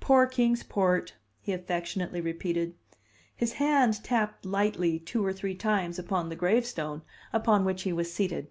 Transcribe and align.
"Poor 0.00 0.26
Kings 0.26 0.62
Port," 0.62 1.12
he 1.42 1.52
affectionately 1.52 2.18
repeated. 2.22 2.74
His 3.34 3.52
hand 3.52 4.02
tapped 4.02 4.46
lightly 4.46 4.98
two 4.98 5.22
or 5.22 5.34
three 5.34 5.54
times 5.54 5.98
upon 5.98 6.30
the 6.30 6.34
gravestone 6.34 7.02
upon 7.30 7.66
which 7.66 7.82
he 7.82 7.92
was 7.92 8.10
seated. 8.10 8.48